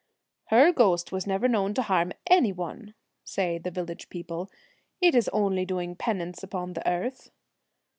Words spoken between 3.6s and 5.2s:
village people; 'it